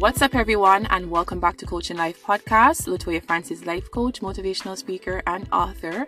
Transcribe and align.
What's 0.00 0.20
up, 0.22 0.34
everyone, 0.34 0.86
and 0.86 1.10
welcome 1.10 1.40
back 1.40 1.58
to 1.58 1.66
Coaching 1.66 1.98
Life 1.98 2.24
Podcast. 2.24 2.88
Latoya 2.88 3.22
Francis, 3.22 3.66
life 3.66 3.90
coach, 3.90 4.22
motivational 4.22 4.74
speaker, 4.74 5.22
and 5.26 5.46
author. 5.52 6.06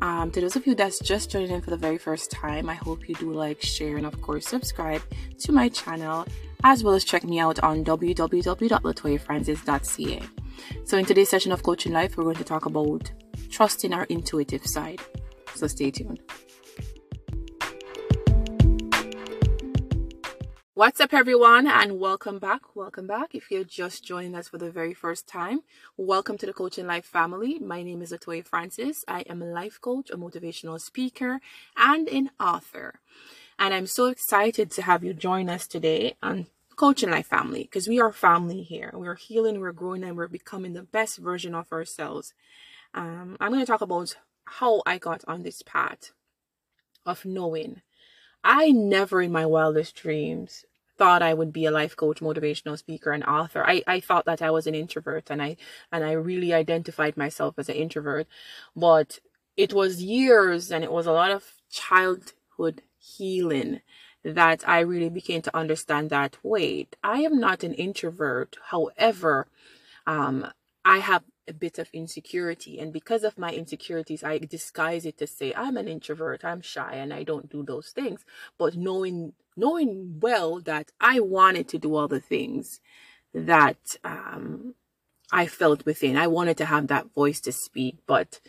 Um, 0.00 0.30
to 0.30 0.40
those 0.40 0.56
of 0.56 0.66
you 0.66 0.74
that's 0.74 0.98
just 0.98 1.30
joining 1.30 1.50
in 1.50 1.60
for 1.60 1.68
the 1.68 1.76
very 1.76 1.98
first 1.98 2.30
time, 2.30 2.70
I 2.70 2.74
hope 2.76 3.06
you 3.06 3.14
do 3.16 3.30
like, 3.30 3.60
share, 3.60 3.98
and 3.98 4.06
of 4.06 4.18
course, 4.22 4.48
subscribe 4.48 5.02
to 5.40 5.52
my 5.52 5.68
channel, 5.68 6.26
as 6.64 6.82
well 6.82 6.94
as 6.94 7.04
check 7.04 7.22
me 7.22 7.38
out 7.38 7.58
on 7.58 7.84
www.latoyafrancis.ca. 7.84 10.22
So, 10.84 10.96
in 10.96 11.04
today's 11.04 11.28
session 11.28 11.52
of 11.52 11.62
Coaching 11.62 11.92
Life, 11.92 12.16
we're 12.16 12.24
going 12.24 12.36
to 12.36 12.44
talk 12.44 12.64
about 12.64 13.12
trusting 13.50 13.92
our 13.92 14.04
intuitive 14.04 14.66
side. 14.66 15.02
So, 15.54 15.66
stay 15.66 15.90
tuned. 15.90 16.20
What's 20.78 21.00
up, 21.00 21.12
everyone, 21.12 21.66
and 21.66 21.98
welcome 21.98 22.38
back. 22.38 22.76
Welcome 22.76 23.08
back. 23.08 23.34
If 23.34 23.50
you're 23.50 23.64
just 23.64 24.04
joining 24.04 24.36
us 24.36 24.46
for 24.46 24.58
the 24.58 24.70
very 24.70 24.94
first 24.94 25.26
time, 25.26 25.62
welcome 25.96 26.38
to 26.38 26.46
the 26.46 26.52
Coaching 26.52 26.86
Life 26.86 27.04
family. 27.04 27.58
My 27.58 27.82
name 27.82 28.00
is 28.00 28.12
Latoya 28.12 28.46
Francis. 28.46 29.04
I 29.08 29.22
am 29.22 29.42
a 29.42 29.46
life 29.46 29.80
coach, 29.80 30.08
a 30.08 30.16
motivational 30.16 30.80
speaker, 30.80 31.40
and 31.76 32.08
an 32.08 32.30
author. 32.38 33.00
And 33.58 33.74
I'm 33.74 33.88
so 33.88 34.06
excited 34.06 34.70
to 34.70 34.82
have 34.82 35.02
you 35.02 35.14
join 35.14 35.50
us 35.50 35.66
today 35.66 36.14
on 36.22 36.46
Coaching 36.76 37.10
Life 37.10 37.26
family 37.26 37.62
because 37.62 37.88
we 37.88 37.98
are 37.98 38.12
family 38.12 38.62
here. 38.62 38.92
We're 38.94 39.16
healing, 39.16 39.58
we're 39.58 39.72
growing, 39.72 40.04
and 40.04 40.16
we're 40.16 40.28
becoming 40.28 40.74
the 40.74 40.84
best 40.84 41.18
version 41.18 41.56
of 41.56 41.72
ourselves. 41.72 42.34
Um, 42.94 43.36
I'm 43.40 43.50
going 43.50 43.62
to 43.62 43.66
talk 43.66 43.80
about 43.80 44.14
how 44.44 44.82
I 44.86 44.98
got 44.98 45.24
on 45.26 45.42
this 45.42 45.60
path 45.60 46.12
of 47.04 47.24
knowing 47.24 47.82
I 48.44 48.70
never 48.70 49.20
in 49.20 49.32
my 49.32 49.44
wildest 49.44 49.96
dreams 49.96 50.64
thought 50.98 51.22
I 51.22 51.34
would 51.34 51.52
be 51.52 51.66
a 51.66 51.70
life 51.70 51.96
coach, 51.96 52.20
motivational 52.20 52.76
speaker, 52.78 53.12
and 53.12 53.24
author. 53.24 53.64
I, 53.66 53.82
I 53.86 54.00
thought 54.00 54.26
that 54.26 54.42
I 54.42 54.50
was 54.50 54.66
an 54.66 54.74
introvert 54.74 55.30
and 55.30 55.40
I 55.42 55.56
and 55.92 56.04
I 56.04 56.12
really 56.12 56.52
identified 56.52 57.16
myself 57.16 57.54
as 57.58 57.68
an 57.68 57.76
introvert. 57.76 58.26
But 58.76 59.20
it 59.56 59.72
was 59.72 60.02
years 60.02 60.70
and 60.70 60.84
it 60.84 60.92
was 60.92 61.06
a 61.06 61.12
lot 61.12 61.30
of 61.30 61.44
childhood 61.70 62.82
healing 62.98 63.80
that 64.24 64.68
I 64.68 64.80
really 64.80 65.10
began 65.10 65.42
to 65.42 65.56
understand 65.56 66.10
that 66.10 66.36
wait, 66.42 66.96
I 67.02 67.20
am 67.20 67.40
not 67.40 67.62
an 67.64 67.74
introvert. 67.74 68.56
However, 68.70 69.46
um, 70.06 70.46
I 70.84 70.98
have 70.98 71.22
a 71.48 71.52
bit 71.52 71.78
of 71.78 71.88
insecurity 71.92 72.78
and 72.78 72.92
because 72.92 73.24
of 73.24 73.38
my 73.38 73.50
insecurities 73.52 74.22
i 74.22 74.38
disguise 74.38 75.04
it 75.06 75.18
to 75.18 75.26
say 75.26 75.52
i'm 75.56 75.76
an 75.76 75.88
introvert 75.88 76.44
i'm 76.44 76.60
shy 76.60 76.92
and 76.94 77.12
i 77.12 77.22
don't 77.22 77.50
do 77.50 77.62
those 77.62 77.90
things. 77.90 78.24
But 78.58 78.76
knowing 78.76 79.32
knowing 79.56 80.20
well 80.20 80.60
that 80.60 80.92
i 81.00 81.20
wanted 81.20 81.68
to 81.68 81.78
do 81.78 81.94
all 81.94 82.08
the 82.08 82.20
things 82.20 82.80
that 83.34 83.78
um, 84.04 84.74
i 85.32 85.46
felt 85.46 85.84
within. 85.84 86.16
I 86.16 86.26
wanted 86.26 86.56
to 86.58 86.66
have 86.66 86.86
that 86.88 87.12
voice 87.14 87.40
to 87.40 87.52
speak 87.52 87.96
but 88.06 88.40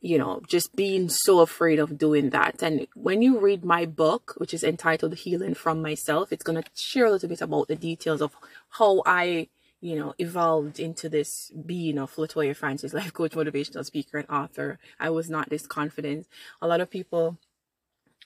you 0.00 0.18
know 0.18 0.42
just 0.46 0.76
being 0.76 1.08
so 1.08 1.40
afraid 1.40 1.78
of 1.78 1.98
doing 1.98 2.30
that. 2.30 2.62
And 2.62 2.86
when 2.94 3.22
you 3.22 3.38
read 3.38 3.64
my 3.64 3.84
book 3.86 4.34
which 4.36 4.54
is 4.54 4.64
entitled 4.64 5.14
healing 5.14 5.54
from 5.54 5.82
myself 5.82 6.32
it's 6.32 6.44
going 6.44 6.62
to 6.62 6.70
share 6.74 7.06
a 7.06 7.10
little 7.10 7.28
bit 7.28 7.40
about 7.42 7.68
the 7.68 7.76
details 7.76 8.20
of 8.20 8.36
how 8.78 9.02
i 9.06 9.48
you 9.84 9.96
know, 9.96 10.14
evolved 10.18 10.80
into 10.80 11.10
this 11.10 11.52
being 11.66 11.98
of 11.98 12.14
Latoya 12.14 12.56
Francis, 12.56 12.94
life 12.94 13.12
coach, 13.12 13.32
motivational 13.32 13.84
speaker, 13.84 14.16
and 14.16 14.30
author. 14.30 14.78
I 14.98 15.10
was 15.10 15.28
not 15.28 15.50
this 15.50 15.66
confident. 15.66 16.26
A 16.62 16.66
lot 16.66 16.80
of 16.80 16.88
people, 16.88 17.36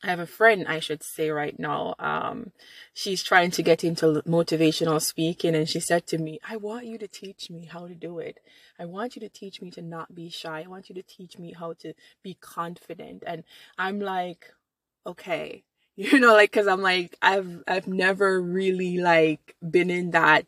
I 0.01 0.06
have 0.06 0.20
a 0.20 0.27
friend, 0.27 0.69
I 0.69 0.79
should 0.79 1.03
say 1.03 1.31
right 1.31 1.59
now, 1.59 1.97
um, 1.98 2.53
she's 2.95 3.25
trying 3.25 3.51
to 3.51 3.64
get 3.64 3.83
into 3.83 4.23
motivational 4.25 5.03
speaking, 5.03 5.56
and 5.56 5.69
she 5.69 5.81
said 5.81 6.06
to 6.06 6.19
me, 6.19 6.39
I 6.48 6.59
want 6.59 6.86
you 6.86 6.97
to 6.97 7.09
teach 7.09 7.51
me 7.51 7.64
how 7.64 7.89
to 7.89 7.95
do 7.97 8.20
it. 8.20 8.39
I 8.79 8.84
want 8.84 9.17
you 9.17 9.20
to 9.23 9.29
teach 9.29 9.61
me 9.61 9.73
to 9.73 9.83
not 9.83 10.14
be 10.14 10.30
shy. 10.30 10.63
I 10.64 10.68
want 10.68 10.89
you 10.89 10.95
to 10.95 11.02
teach 11.02 11.41
me 11.41 11.55
how 11.58 11.73
to 11.80 11.92
be 12.23 12.35
confident. 12.41 13.24
And 13.27 13.42
I'm 13.77 13.98
like, 13.98 14.47
okay 15.07 15.64
you 15.97 16.20
know 16.20 16.35
like 16.35 16.51
because 16.51 16.68
i'm 16.68 16.83
like 16.83 17.17
i've 17.23 17.63
i've 17.67 17.89
never 17.89 18.41
really 18.41 18.98
like 18.98 19.57
been 19.68 19.91
in 19.91 20.11
that 20.13 20.47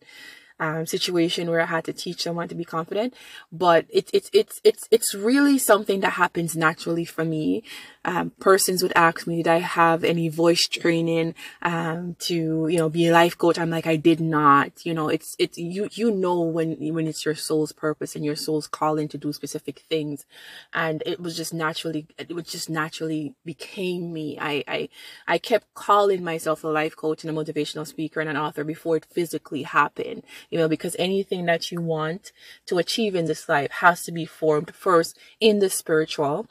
um, 0.60 0.86
situation 0.86 1.50
where 1.50 1.60
I 1.60 1.66
had 1.66 1.84
to 1.86 1.92
teach 1.92 2.22
someone 2.22 2.46
to 2.48 2.54
be 2.54 2.64
confident, 2.64 3.14
but 3.50 3.86
it's 3.88 4.10
it's 4.14 4.30
it's 4.32 4.60
it's 4.62 4.86
it's 4.92 5.14
really 5.14 5.58
something 5.58 6.00
that 6.00 6.12
happens 6.12 6.56
naturally 6.56 7.04
for 7.04 7.24
me 7.24 7.64
um, 8.04 8.30
persons 8.40 8.82
would 8.82 8.92
ask 8.96 9.26
me, 9.26 9.36
did 9.36 9.48
I 9.48 9.58
have 9.58 10.04
any 10.04 10.28
voice 10.28 10.66
training, 10.66 11.34
um, 11.62 12.16
to, 12.20 12.66
you 12.68 12.78
know, 12.78 12.88
be 12.88 13.08
a 13.08 13.12
life 13.12 13.36
coach? 13.36 13.58
I'm 13.58 13.70
like, 13.70 13.86
I 13.86 13.96
did 13.96 14.20
not, 14.20 14.86
you 14.86 14.94
know, 14.94 15.08
it's, 15.08 15.36
it's, 15.38 15.58
you, 15.58 15.88
you 15.92 16.10
know, 16.10 16.40
when, 16.40 16.76
when 16.94 17.06
it's 17.06 17.24
your 17.24 17.34
soul's 17.34 17.72
purpose 17.72 18.16
and 18.16 18.24
your 18.24 18.36
soul's 18.36 18.66
calling 18.66 19.08
to 19.08 19.18
do 19.18 19.32
specific 19.32 19.80
things. 19.80 20.24
And 20.72 21.02
it 21.04 21.20
was 21.20 21.36
just 21.36 21.52
naturally, 21.52 22.06
it 22.16 22.32
was 22.32 22.46
just 22.46 22.70
naturally 22.70 23.34
became 23.44 24.12
me. 24.12 24.38
I, 24.40 24.64
I, 24.66 24.88
I 25.26 25.38
kept 25.38 25.74
calling 25.74 26.24
myself 26.24 26.64
a 26.64 26.68
life 26.68 26.96
coach 26.96 27.22
and 27.22 27.36
a 27.36 27.44
motivational 27.44 27.86
speaker 27.86 28.20
and 28.20 28.30
an 28.30 28.36
author 28.36 28.64
before 28.64 28.96
it 28.96 29.04
physically 29.04 29.62
happened, 29.62 30.22
you 30.50 30.58
know, 30.58 30.68
because 30.68 30.96
anything 30.98 31.46
that 31.46 31.70
you 31.70 31.80
want 31.80 32.32
to 32.66 32.78
achieve 32.78 33.14
in 33.14 33.26
this 33.26 33.48
life 33.48 33.70
has 33.70 34.04
to 34.04 34.12
be 34.12 34.24
formed 34.24 34.74
first 34.74 35.18
in 35.40 35.60
the 35.60 35.70
spiritual 35.70 36.48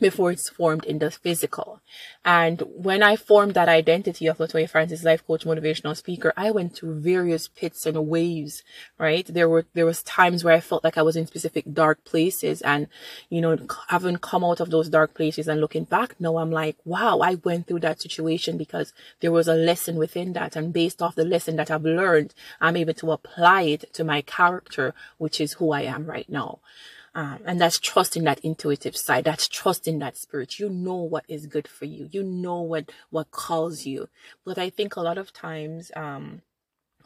before 0.00 0.30
it's 0.30 0.48
formed 0.48 0.84
in 0.84 0.98
the 0.98 1.10
physical. 1.10 1.80
And 2.24 2.62
when 2.74 3.02
I 3.02 3.16
formed 3.16 3.54
that 3.54 3.68
identity 3.68 4.26
of 4.26 4.38
Latoya 4.38 4.68
Francis, 4.68 5.04
life 5.04 5.26
coach, 5.26 5.44
motivational 5.44 5.96
speaker, 5.96 6.32
I 6.36 6.50
went 6.50 6.74
through 6.74 7.00
various 7.00 7.48
pits 7.48 7.86
and 7.86 8.08
waves, 8.08 8.62
right? 8.98 9.26
There 9.26 9.48
were, 9.48 9.66
there 9.74 9.86
was 9.86 10.02
times 10.02 10.44
where 10.44 10.54
I 10.54 10.60
felt 10.60 10.84
like 10.84 10.98
I 10.98 11.02
was 11.02 11.16
in 11.16 11.26
specific 11.26 11.64
dark 11.72 12.04
places 12.04 12.62
and, 12.62 12.88
you 13.30 13.40
know, 13.40 13.58
having 13.88 14.16
come 14.16 14.44
out 14.44 14.60
of 14.60 14.70
those 14.70 14.88
dark 14.88 15.14
places 15.14 15.48
and 15.48 15.60
looking 15.60 15.84
back 15.84 16.16
now, 16.20 16.36
I'm 16.36 16.50
like, 16.50 16.76
wow, 16.84 17.20
I 17.20 17.36
went 17.36 17.66
through 17.66 17.80
that 17.80 18.00
situation 18.00 18.58
because 18.58 18.92
there 19.20 19.32
was 19.32 19.48
a 19.48 19.54
lesson 19.54 19.96
within 19.96 20.32
that. 20.34 20.56
And 20.56 20.72
based 20.72 21.02
off 21.02 21.14
the 21.14 21.24
lesson 21.24 21.56
that 21.56 21.70
I've 21.70 21.84
learned, 21.84 22.34
I'm 22.60 22.76
able 22.76 22.94
to 22.94 23.12
apply 23.12 23.62
it 23.62 23.92
to 23.94 24.04
my 24.04 24.22
character, 24.22 24.94
which 25.18 25.40
is 25.40 25.54
who 25.54 25.72
I 25.72 25.82
am 25.82 26.06
right 26.06 26.28
now. 26.28 26.60
Um, 27.14 27.40
and 27.44 27.60
that's 27.60 27.78
trusting 27.78 28.24
that 28.24 28.40
intuitive 28.40 28.96
side. 28.96 29.24
That's 29.24 29.48
trusting 29.48 29.98
that 30.00 30.16
spirit. 30.16 30.58
You 30.58 30.68
know 30.68 30.96
what 30.96 31.24
is 31.28 31.46
good 31.46 31.68
for 31.68 31.84
you. 31.84 32.08
You 32.10 32.22
know 32.22 32.60
what, 32.60 32.90
what 33.10 33.30
calls 33.30 33.86
you. 33.86 34.08
But 34.44 34.58
I 34.58 34.70
think 34.70 34.96
a 34.96 35.00
lot 35.00 35.18
of 35.18 35.32
times, 35.32 35.90
um, 35.96 36.42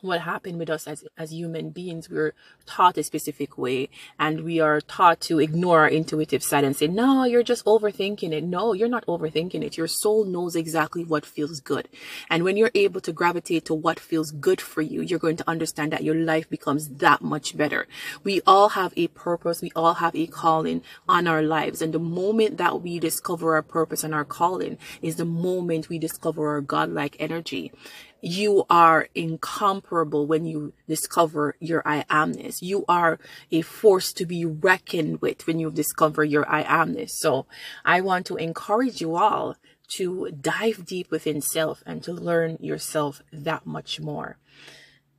what 0.02 0.20
happened 0.20 0.58
with 0.58 0.68
us 0.68 0.86
as, 0.86 1.04
as 1.16 1.32
human 1.32 1.70
beings. 1.70 2.10
We're 2.10 2.34
taught 2.66 2.98
a 2.98 3.02
specific 3.02 3.56
way 3.56 3.88
and 4.18 4.42
we 4.42 4.60
are 4.60 4.80
taught 4.80 5.20
to 5.22 5.38
ignore 5.38 5.80
our 5.80 5.88
intuitive 5.88 6.42
side 6.42 6.64
and 6.64 6.76
say, 6.76 6.88
no, 6.88 7.24
you're 7.24 7.42
just 7.42 7.64
overthinking 7.64 8.32
it. 8.32 8.44
No, 8.44 8.72
you're 8.72 8.88
not 8.88 9.06
overthinking 9.06 9.62
it. 9.62 9.76
Your 9.76 9.86
soul 9.86 10.24
knows 10.24 10.56
exactly 10.56 11.04
what 11.04 11.24
feels 11.24 11.60
good. 11.60 11.88
And 12.28 12.44
when 12.44 12.56
you're 12.56 12.72
able 12.74 13.00
to 13.00 13.12
gravitate 13.12 13.64
to 13.66 13.74
what 13.74 14.00
feels 14.00 14.32
good 14.32 14.60
for 14.60 14.82
you, 14.82 15.00
you're 15.00 15.18
going 15.18 15.36
to 15.36 15.48
understand 15.48 15.92
that 15.92 16.04
your 16.04 16.16
life 16.16 16.50
becomes 16.50 16.88
that 16.88 17.22
much 17.22 17.56
better. 17.56 17.86
We 18.24 18.40
all 18.46 18.70
have 18.70 18.92
a 18.96 19.06
purpose. 19.08 19.62
We 19.62 19.70
all 19.76 19.94
have 19.94 20.16
a 20.16 20.26
calling 20.26 20.82
on 21.08 21.26
our 21.26 21.42
lives. 21.42 21.80
And 21.80 21.94
the 21.94 22.00
moment 22.00 22.58
that 22.58 22.82
we 22.82 22.98
discover 22.98 23.54
our 23.54 23.62
purpose 23.62 24.02
and 24.02 24.14
our 24.14 24.24
calling 24.24 24.78
is 25.00 25.16
the 25.16 25.24
moment 25.24 25.88
we 25.88 25.98
discover 25.98 26.48
our 26.48 26.60
godlike 26.60 27.16
energy 27.20 27.72
you 28.22 28.64
are 28.70 29.08
incomparable 29.16 30.26
when 30.26 30.46
you 30.46 30.72
discover 30.86 31.56
your 31.58 31.82
I 31.84 32.04
amness. 32.04 32.62
You 32.62 32.84
are 32.88 33.18
a 33.50 33.62
force 33.62 34.12
to 34.14 34.24
be 34.24 34.44
reckoned 34.44 35.20
with 35.20 35.44
when 35.46 35.58
you 35.58 35.72
discover 35.72 36.22
your 36.22 36.48
I 36.48 36.62
amness. 36.62 37.10
So 37.10 37.46
I 37.84 38.00
want 38.00 38.26
to 38.26 38.36
encourage 38.36 39.00
you 39.00 39.16
all 39.16 39.56
to 39.96 40.30
dive 40.40 40.86
deep 40.86 41.10
within 41.10 41.40
self 41.40 41.82
and 41.84 42.02
to 42.04 42.12
learn 42.12 42.58
yourself 42.60 43.22
that 43.32 43.66
much 43.66 44.00
more. 44.00 44.38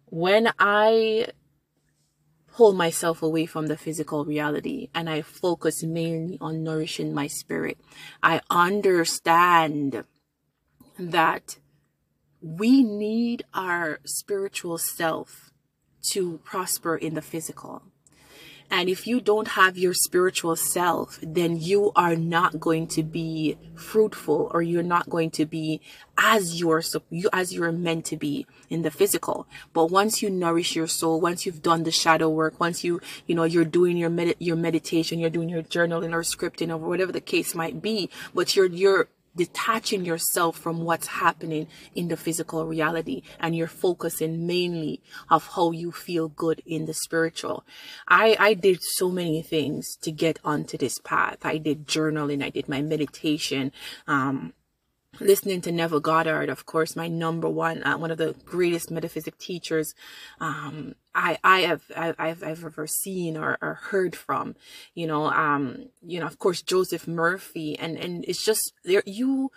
When 0.06 0.54
I 0.58 1.28
pull 2.54 2.72
myself 2.72 3.22
away 3.22 3.46
from 3.46 3.68
the 3.68 3.76
physical 3.76 4.24
reality 4.24 4.90
and 4.96 5.10
I 5.10 5.24
focus 5.24 5.84
mainly 5.84 6.38
on 6.40 6.64
nourishing 6.64 7.14
my 7.14 7.28
spirit, 7.28 7.78
I 8.22 8.40
understand 8.50 10.06
that 10.98 11.58
we 12.44 12.84
need 12.84 13.46
our 13.54 14.00
spiritual 14.04 14.78
self 14.78 15.52
to 16.10 16.40
prosper 16.44 16.98
in 16.98 17.14
the 17.14 17.22
physical. 17.22 17.84
And 18.70 18.90
if 18.90 19.06
you 19.06 19.22
don't 19.22 19.50
have 19.50 19.78
your 19.78 19.94
spiritual 19.94 20.56
self, 20.56 21.20
then 21.22 21.58
you 21.58 21.92
are 21.96 22.16
not 22.16 22.60
going 22.60 22.88
to 22.88 23.04
be 23.04 23.58
fruitful 23.76 24.50
or 24.52 24.62
you're 24.62 24.82
not 24.82 25.10
going 25.10 25.30
to 25.32 25.46
be 25.46 25.80
as 26.18 26.60
you're 26.60 26.82
you 27.10 27.30
as 27.32 27.54
you're 27.54 27.72
meant 27.72 28.06
to 28.06 28.18
be 28.18 28.48
in 28.70 28.82
the 28.82 28.90
physical. 28.90 29.48
But 29.74 29.92
once 29.92 30.24
you 30.24 30.30
nourish 30.30 30.76
your 30.76 30.88
soul, 30.88 31.22
once 31.22 31.46
you've 31.46 31.62
done 31.62 31.84
the 31.84 31.92
shadow 31.92 32.30
work, 32.30 32.60
once 32.60 32.84
you 32.84 33.00
you 33.28 33.36
know 33.36 33.44
you're 33.44 33.64
doing 33.66 33.96
your 33.96 34.10
med- 34.10 34.36
your 34.40 34.56
meditation, 34.56 35.20
you're 35.20 35.30
doing 35.30 35.50
your 35.50 35.64
journaling 35.64 36.12
or 36.12 36.22
scripting 36.22 36.72
or 36.72 36.78
whatever 36.78 37.12
the 37.12 37.22
case 37.22 37.54
might 37.54 37.82
be, 37.82 38.10
but 38.34 38.56
you're 38.56 38.66
you're 38.66 39.08
detaching 39.36 40.06
yourself 40.06 40.58
from 40.58 40.84
what's 40.84 41.08
happening 41.08 41.68
in 41.96 42.08
the 42.08 42.18
physical 42.18 42.66
reality 42.66 43.24
and 43.40 43.56
you're 43.56 43.68
focusing 43.68 44.46
mainly 44.46 45.02
of 45.30 45.48
how 45.56 45.72
you 45.72 45.92
feel 45.92 46.28
good 46.30 46.62
in 46.66 46.86
the 46.86 46.94
spiritual. 46.94 47.66
I 48.08 48.36
i 48.40 48.54
did 48.54 48.80
so 48.82 49.10
many 49.10 49.42
things 49.42 49.98
to 50.02 50.12
get 50.12 50.40
onto 50.44 50.78
this 50.78 51.00
path. 51.00 51.40
I 51.44 51.58
did 51.58 51.88
journaling 51.88 52.44
i 52.44 52.50
did 52.50 52.68
my 52.70 52.82
meditation 52.82 53.72
um 54.08 54.54
listening 55.20 55.62
to 55.62 55.72
Neville 55.72 56.00
Goddard, 56.00 56.50
of 56.50 56.66
course, 56.66 56.96
my 56.96 57.08
number 57.08 57.50
one, 57.50 57.84
uh, 57.84 57.98
one 57.98 58.12
of 58.12 58.18
the 58.18 58.36
greatest 58.46 58.92
metaphysic 58.92 59.38
teachers, 59.38 59.94
um, 60.40 60.96
I, 61.16 61.38
I 61.44 61.60
have, 61.62 61.84
I've, 61.96 62.44
I've 62.44 62.44
ever 62.44 62.88
seen 62.88 63.38
or, 63.38 63.58
or 63.62 63.76
heard 63.76 64.16
from, 64.16 64.56
you 64.96 65.06
know, 65.08 65.26
um, 65.26 65.90
you 66.02 66.20
know, 66.20 66.26
of 66.26 66.40
course, 66.40 66.62
Joseph 66.62 67.08
Murphy 67.08 67.78
and, 67.78 67.98
and 67.98 68.26
it's 68.28 68.44
just 68.44 68.74
there, 68.84 69.04
you, 69.06 69.52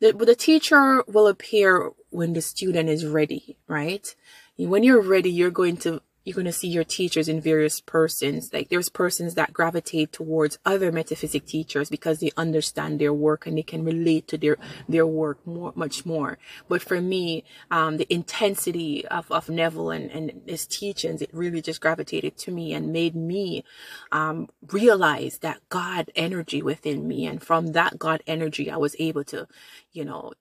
the, 0.00 0.12
the 0.12 0.36
teacher 0.36 1.02
will 1.08 1.26
appear 1.26 1.90
when 2.10 2.32
the 2.32 2.42
student 2.42 2.88
is 2.88 3.04
ready, 3.04 3.56
right? 3.66 4.14
When 4.56 4.84
you're 4.84 5.00
ready, 5.00 5.30
you're 5.30 5.50
going 5.50 5.78
to 5.78 6.02
you're 6.24 6.34
going 6.34 6.44
to 6.46 6.52
see 6.52 6.68
your 6.68 6.84
teachers 6.84 7.28
in 7.28 7.40
various 7.40 7.80
persons. 7.80 8.52
Like 8.52 8.68
there's 8.68 8.88
persons 8.88 9.34
that 9.34 9.52
gravitate 9.52 10.12
towards 10.12 10.58
other 10.64 10.92
metaphysic 10.92 11.46
teachers 11.46 11.88
because 11.88 12.20
they 12.20 12.30
understand 12.36 12.98
their 12.98 13.12
work 13.12 13.46
and 13.46 13.56
they 13.56 13.62
can 13.62 13.84
relate 13.84 14.28
to 14.28 14.38
their, 14.38 14.56
their 14.88 15.06
work 15.06 15.44
more, 15.46 15.72
much 15.74 16.04
more. 16.04 16.38
But 16.68 16.82
for 16.82 17.00
me, 17.00 17.44
um, 17.70 17.96
the 17.96 18.12
intensity 18.12 19.06
of, 19.08 19.30
of 19.32 19.48
Neville 19.48 19.90
and, 19.90 20.10
and 20.10 20.42
his 20.46 20.66
teachings, 20.66 21.22
it 21.22 21.30
really 21.32 21.62
just 21.62 21.80
gravitated 21.80 22.36
to 22.38 22.50
me 22.50 22.74
and 22.74 22.92
made 22.92 23.14
me, 23.14 23.64
um, 24.12 24.48
realize 24.70 25.38
that 25.38 25.60
God 25.68 26.10
energy 26.14 26.62
within 26.62 27.08
me. 27.08 27.26
And 27.26 27.42
from 27.42 27.68
that 27.68 27.98
God 27.98 28.22
energy, 28.26 28.70
I 28.70 28.76
was 28.76 28.94
able 28.98 29.24
to, 29.24 29.48
you 29.92 30.04
know, 30.04 30.32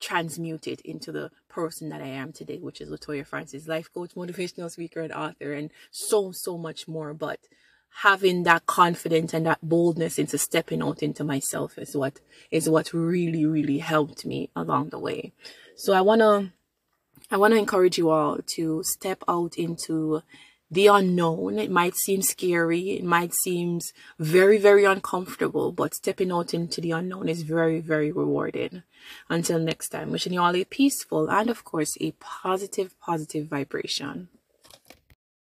transmute 0.00 0.66
it 0.66 0.80
into 0.82 1.12
the 1.12 1.30
person 1.48 1.88
that 1.88 2.02
I 2.02 2.08
am 2.08 2.32
today, 2.32 2.58
which 2.58 2.80
is 2.80 2.90
Latoya 2.90 3.26
Francis, 3.26 3.66
life 3.66 3.92
coach, 3.92 4.14
motivational 4.14 4.70
speaker, 4.70 5.00
and 5.00 5.12
author, 5.12 5.52
and 5.52 5.70
so, 5.90 6.32
so 6.32 6.58
much 6.58 6.86
more. 6.86 7.14
But 7.14 7.40
having 8.02 8.42
that 8.42 8.66
confidence 8.66 9.32
and 9.32 9.46
that 9.46 9.58
boldness 9.62 10.18
into 10.18 10.36
stepping 10.36 10.82
out 10.82 11.02
into 11.02 11.24
myself 11.24 11.78
is 11.78 11.96
what 11.96 12.20
is 12.50 12.68
what 12.68 12.92
really, 12.92 13.46
really 13.46 13.78
helped 13.78 14.26
me 14.26 14.50
along 14.54 14.90
the 14.90 14.98
way. 14.98 15.32
So 15.76 15.92
I 15.94 16.02
wanna 16.02 16.52
I 17.30 17.38
wanna 17.38 17.56
encourage 17.56 17.96
you 17.98 18.10
all 18.10 18.38
to 18.54 18.82
step 18.84 19.24
out 19.26 19.56
into 19.56 20.22
the 20.70 20.86
unknown. 20.88 21.58
It 21.58 21.70
might 21.70 21.96
seem 21.96 22.22
scary. 22.22 22.90
It 22.90 23.04
might 23.04 23.34
seem 23.34 23.80
very, 24.18 24.58
very 24.58 24.84
uncomfortable, 24.84 25.72
but 25.72 25.94
stepping 25.94 26.32
out 26.32 26.54
into 26.54 26.80
the 26.80 26.92
unknown 26.92 27.28
is 27.28 27.42
very, 27.42 27.80
very 27.80 28.10
rewarding. 28.12 28.82
Until 29.28 29.58
next 29.58 29.90
time, 29.90 30.10
wishing 30.10 30.32
you 30.32 30.40
all 30.40 30.56
a 30.56 30.64
peaceful 30.64 31.30
and, 31.30 31.48
of 31.48 31.64
course, 31.64 31.96
a 32.00 32.12
positive, 32.12 32.98
positive 33.00 33.46
vibration. 33.46 34.28